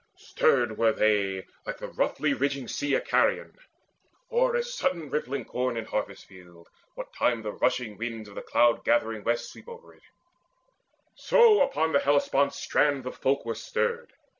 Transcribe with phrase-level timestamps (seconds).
[0.17, 3.55] Stirred were they like the roughly ridging sea Icarian,
[4.29, 8.41] or as sudden rippling corn In harvest field, what time the rushing wings Of the
[8.41, 10.01] cloud gathering West sweep over it;
[11.13, 14.13] So upon Hellespont's strand the folk were stirred.